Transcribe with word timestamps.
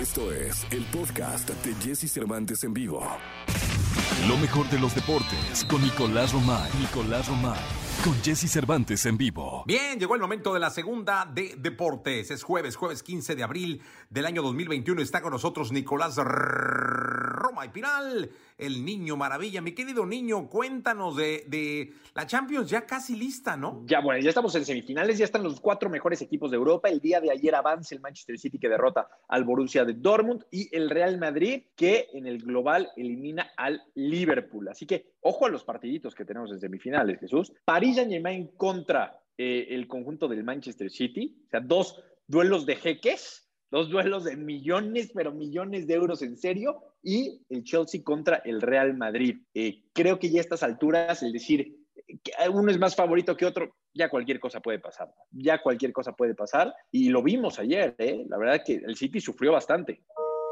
Esto 0.00 0.32
es 0.32 0.66
el 0.70 0.82
podcast 0.86 1.50
de 1.50 1.74
Jesse 1.74 2.10
Cervantes 2.10 2.64
en 2.64 2.72
vivo. 2.72 3.06
Lo 4.26 4.38
mejor 4.38 4.66
de 4.70 4.78
los 4.78 4.94
deportes 4.94 5.66
con 5.68 5.82
Nicolás 5.82 6.32
Romay. 6.32 6.70
Nicolás 6.80 7.28
Romay. 7.28 7.60
Con 8.02 8.14
Jesse 8.22 8.50
Cervantes 8.50 9.04
en 9.04 9.18
vivo. 9.18 9.62
Bien, 9.66 10.00
llegó 10.00 10.14
el 10.14 10.22
momento 10.22 10.54
de 10.54 10.60
la 10.60 10.70
segunda 10.70 11.26
de 11.26 11.54
deportes. 11.58 12.30
Es 12.30 12.42
jueves, 12.42 12.76
jueves 12.76 13.02
15 13.02 13.36
de 13.36 13.42
abril 13.42 13.82
del 14.08 14.24
año 14.24 14.40
2021. 14.40 15.02
Está 15.02 15.20
con 15.20 15.32
nosotros 15.32 15.70
Nicolás 15.70 16.16
Roma 16.16 17.09
y 17.64 17.68
Pinal, 17.68 18.30
el 18.58 18.84
niño 18.84 19.16
maravilla. 19.16 19.60
Mi 19.60 19.72
querido 19.72 20.06
niño, 20.06 20.48
cuéntanos 20.48 21.16
de, 21.16 21.44
de 21.48 21.92
la 22.14 22.26
Champions 22.26 22.68
ya 22.68 22.86
casi 22.86 23.16
lista, 23.16 23.56
¿no? 23.56 23.82
Ya, 23.86 24.00
bueno, 24.00 24.22
ya 24.22 24.28
estamos 24.28 24.54
en 24.54 24.64
semifinales, 24.64 25.18
ya 25.18 25.24
están 25.24 25.42
los 25.42 25.60
cuatro 25.60 25.90
mejores 25.90 26.22
equipos 26.22 26.50
de 26.50 26.56
Europa. 26.56 26.88
El 26.88 27.00
día 27.00 27.20
de 27.20 27.30
ayer 27.30 27.54
avanza 27.54 27.94
el 27.94 28.00
Manchester 28.00 28.38
City 28.38 28.58
que 28.58 28.68
derrota 28.68 29.08
al 29.28 29.44
Borussia 29.44 29.84
de 29.84 29.94
Dortmund 29.94 30.44
y 30.50 30.74
el 30.74 30.90
Real 30.90 31.18
Madrid 31.18 31.64
que 31.76 32.08
en 32.12 32.26
el 32.26 32.38
global 32.38 32.90
elimina 32.96 33.50
al 33.56 33.82
Liverpool. 33.94 34.68
Así 34.68 34.86
que 34.86 35.14
ojo 35.20 35.46
a 35.46 35.50
los 35.50 35.64
partiditos 35.64 36.14
que 36.14 36.24
tenemos 36.24 36.50
en 36.50 36.60
semifinales, 36.60 37.20
Jesús. 37.20 37.52
París 37.64 37.96
Saint-Germain 37.96 38.48
contra 38.56 39.20
eh, 39.36 39.68
el 39.70 39.86
conjunto 39.86 40.28
del 40.28 40.44
Manchester 40.44 40.90
City, 40.90 41.44
o 41.46 41.50
sea, 41.50 41.60
dos 41.60 42.02
duelos 42.26 42.66
de 42.66 42.76
jeques, 42.76 43.49
dos 43.70 43.88
duelos 43.88 44.24
de 44.24 44.36
millones, 44.36 45.12
pero 45.14 45.32
millones 45.32 45.86
de 45.86 45.94
euros 45.94 46.22
en 46.22 46.36
serio, 46.36 46.82
y 47.02 47.40
el 47.48 47.64
Chelsea 47.64 48.02
contra 48.02 48.36
el 48.44 48.60
Real 48.60 48.96
Madrid. 48.96 49.42
Eh, 49.54 49.84
creo 49.92 50.18
que 50.18 50.30
ya 50.30 50.38
a 50.38 50.42
estas 50.42 50.62
alturas, 50.62 51.22
el 51.22 51.32
decir 51.32 51.76
que 52.22 52.32
uno 52.52 52.70
es 52.70 52.78
más 52.78 52.96
favorito 52.96 53.36
que 53.36 53.46
otro, 53.46 53.76
ya 53.94 54.08
cualquier 54.08 54.40
cosa 54.40 54.60
puede 54.60 54.78
pasar, 54.78 55.12
ya 55.30 55.62
cualquier 55.62 55.92
cosa 55.92 56.12
puede 56.12 56.34
pasar, 56.34 56.74
y 56.90 57.08
lo 57.08 57.22
vimos 57.22 57.58
ayer, 57.58 57.94
¿eh? 57.98 58.24
la 58.28 58.38
verdad 58.38 58.62
que 58.64 58.74
el 58.74 58.96
City 58.96 59.20
sufrió 59.20 59.52
bastante. 59.52 60.02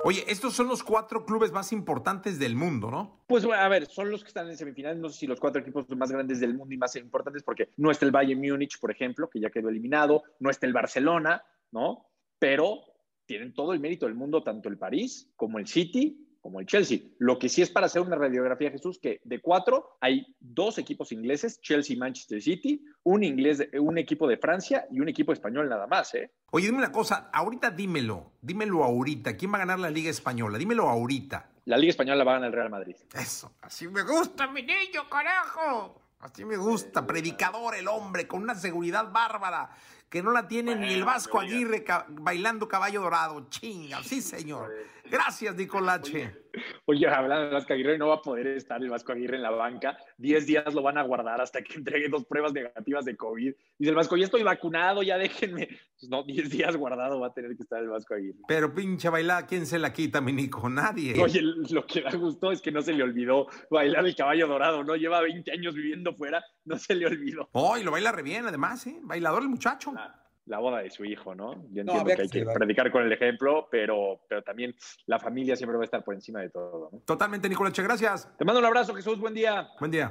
Oye, 0.04 0.24
estos 0.28 0.54
son 0.54 0.68
los 0.68 0.84
cuatro 0.84 1.26
clubes 1.26 1.50
más 1.50 1.72
importantes 1.72 2.38
del 2.38 2.54
mundo, 2.54 2.88
¿no? 2.88 3.24
Pues 3.26 3.44
bueno, 3.44 3.60
a 3.60 3.68
ver, 3.68 3.86
son 3.86 4.12
los 4.12 4.22
que 4.22 4.28
están 4.28 4.48
en 4.48 4.56
semifinales, 4.56 5.00
no 5.00 5.08
sé 5.08 5.18
si 5.18 5.26
los 5.26 5.40
cuatro 5.40 5.60
equipos 5.60 5.88
más 5.96 6.12
grandes 6.12 6.38
del 6.38 6.54
mundo 6.54 6.72
y 6.72 6.78
más 6.78 6.94
importantes, 6.94 7.42
porque 7.42 7.70
no 7.78 7.90
está 7.90 8.06
el 8.06 8.12
Bayern 8.12 8.40
Múnich, 8.40 8.78
por 8.78 8.92
ejemplo, 8.92 9.28
que 9.28 9.40
ya 9.40 9.50
quedó 9.50 9.68
eliminado, 9.68 10.22
no 10.38 10.50
está 10.50 10.66
el 10.66 10.72
Barcelona, 10.72 11.42
¿no? 11.72 12.06
Pero 12.38 12.80
tienen 13.28 13.52
todo 13.52 13.72
el 13.72 13.78
mérito 13.78 14.06
del 14.06 14.16
mundo, 14.16 14.42
tanto 14.42 14.68
el 14.68 14.78
París 14.78 15.30
como 15.36 15.60
el 15.60 15.68
City 15.68 16.24
como 16.40 16.60
el 16.60 16.66
Chelsea. 16.66 17.00
Lo 17.18 17.38
que 17.38 17.48
sí 17.48 17.62
es 17.62 17.68
para 17.68 17.86
hacer 17.86 18.00
una 18.00 18.16
radiografía, 18.16 18.70
Jesús, 18.70 18.98
que 18.98 19.20
de 19.24 19.40
cuatro 19.40 19.98
hay 20.00 20.34
dos 20.40 20.78
equipos 20.78 21.12
ingleses, 21.12 21.60
Chelsea 21.60 21.94
y 21.94 21.98
Manchester 21.98 22.40
City, 22.40 22.82
un, 23.02 23.22
inglés, 23.22 23.68
un 23.78 23.98
equipo 23.98 24.26
de 24.26 24.38
Francia 24.38 24.86
y 24.90 25.00
un 25.00 25.08
equipo 25.08 25.32
español 25.32 25.68
nada 25.68 25.86
más, 25.86 26.14
¿eh? 26.14 26.30
Oye, 26.50 26.66
dime 26.66 26.78
una 26.78 26.92
cosa, 26.92 27.28
ahorita 27.32 27.72
dímelo, 27.72 28.32
dímelo 28.40 28.82
ahorita, 28.82 29.36
¿quién 29.36 29.52
va 29.52 29.56
a 29.56 29.60
ganar 29.60 29.78
la 29.78 29.90
Liga 29.90 30.08
Española? 30.10 30.56
Dímelo 30.56 30.88
ahorita. 30.88 31.50
La 31.66 31.76
Liga 31.76 31.90
Española 31.90 32.16
la 32.16 32.24
va 32.24 32.30
a 32.30 32.34
ganar 32.34 32.48
el 32.48 32.54
Real 32.54 32.70
Madrid. 32.70 32.96
Eso, 33.14 33.52
así 33.60 33.86
me 33.88 34.02
gusta, 34.04 34.46
mi 34.46 34.62
niño, 34.62 35.08
carajo. 35.10 36.07
Así 36.20 36.44
me 36.44 36.56
gusta, 36.56 37.06
predicador 37.06 37.76
el 37.76 37.86
hombre, 37.86 38.26
con 38.26 38.42
una 38.42 38.56
seguridad 38.56 39.12
bárbara, 39.12 39.70
que 40.08 40.22
no 40.22 40.32
la 40.32 40.48
tiene 40.48 40.74
ni 40.74 40.92
el 40.92 41.04
Vasco 41.04 41.38
Aguirre 41.38 41.84
ca 41.84 42.06
bailando 42.08 42.66
caballo 42.66 43.02
dorado. 43.02 43.48
Chinga, 43.50 44.02
sí, 44.02 44.20
señor. 44.22 44.72
Gracias, 45.04 45.54
Nicolache. 45.54 46.47
Oye, 46.90 47.06
hablando 47.06 47.48
de 47.48 47.52
Vasco 47.52 47.74
Aguirre, 47.74 47.98
no 47.98 48.08
va 48.08 48.14
a 48.14 48.22
poder 48.22 48.46
estar 48.46 48.82
el 48.82 48.88
Vasco 48.88 49.12
Aguirre 49.12 49.36
en 49.36 49.42
la 49.42 49.50
banca. 49.50 49.98
Diez 50.16 50.46
días 50.46 50.72
lo 50.72 50.80
van 50.80 50.96
a 50.96 51.02
guardar 51.02 51.38
hasta 51.38 51.60
que 51.60 51.74
entregue 51.74 52.08
dos 52.08 52.24
pruebas 52.24 52.54
negativas 52.54 53.04
de 53.04 53.14
COVID. 53.14 53.52
Dice 53.78 53.90
el 53.90 53.94
Vasco, 53.94 54.16
ya 54.16 54.24
estoy 54.24 54.42
vacunado, 54.42 55.02
ya 55.02 55.18
déjenme. 55.18 55.68
Pues 56.00 56.08
no, 56.08 56.22
diez 56.22 56.48
días 56.48 56.74
guardado 56.78 57.20
va 57.20 57.26
a 57.26 57.34
tener 57.34 57.54
que 57.54 57.62
estar 57.62 57.82
el 57.82 57.90
Vasco 57.90 58.14
Aguirre. 58.14 58.38
Pero 58.48 58.74
pinche 58.74 59.10
bailar, 59.10 59.46
¿quién 59.46 59.66
se 59.66 59.78
la 59.78 59.92
quita, 59.92 60.22
mi 60.22 60.32
Nico? 60.32 60.66
Nadie. 60.70 61.20
Oye, 61.22 61.42
lo 61.42 61.86
que 61.86 62.00
da 62.00 62.12
gusto 62.12 62.52
es 62.52 62.62
que 62.62 62.72
no 62.72 62.80
se 62.80 62.94
le 62.94 63.02
olvidó 63.02 63.48
bailar 63.70 64.06
el 64.06 64.16
caballo 64.16 64.46
dorado, 64.46 64.82
¿no? 64.82 64.96
Lleva 64.96 65.20
20 65.20 65.52
años 65.52 65.74
viviendo 65.74 66.14
fuera, 66.14 66.42
no 66.64 66.78
se 66.78 66.94
le 66.94 67.04
olvidó. 67.04 67.50
Oh, 67.52 67.76
y 67.76 67.82
lo 67.82 67.90
baila 67.90 68.12
re 68.12 68.22
bien, 68.22 68.46
además, 68.46 68.86
¿eh? 68.86 68.98
Bailador 69.02 69.42
el 69.42 69.50
muchacho. 69.50 69.92
Ah 69.94 70.24
la 70.48 70.58
boda 70.58 70.78
de 70.78 70.90
su 70.90 71.04
hijo, 71.04 71.34
¿no? 71.34 71.54
Yo 71.70 71.82
entiendo 71.82 71.94
no, 71.94 72.04
que 72.04 72.22
hay 72.22 72.28
que, 72.28 72.44
que 72.44 72.46
predicar 72.46 72.90
con 72.90 73.04
el 73.04 73.12
ejemplo, 73.12 73.68
pero, 73.70 74.20
pero 74.28 74.42
también 74.42 74.74
la 75.06 75.18
familia 75.18 75.56
siempre 75.56 75.76
va 75.76 75.82
a 75.82 75.86
estar 75.86 76.02
por 76.02 76.14
encima 76.14 76.40
de 76.40 76.50
todo. 76.50 76.90
¿no? 76.92 77.00
Totalmente, 77.00 77.48
Nicolache, 77.48 77.82
gracias. 77.82 78.28
Te 78.36 78.44
mando 78.44 78.60
un 78.60 78.66
abrazo, 78.66 78.94
Jesús, 78.94 79.18
buen 79.18 79.34
día. 79.34 79.68
Buen 79.78 79.90
día. 79.90 80.10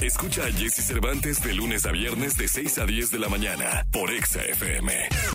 Escucha 0.00 0.44
a 0.44 0.52
Jesse 0.52 0.86
Cervantes 0.86 1.42
de 1.42 1.52
lunes 1.52 1.84
a 1.84 1.92
viernes 1.92 2.36
de 2.36 2.48
6 2.48 2.78
a 2.78 2.86
10 2.86 3.10
de 3.10 3.18
la 3.18 3.28
mañana 3.28 3.86
por 3.92 4.10
Exa 4.10 4.42
FM. 4.42 5.30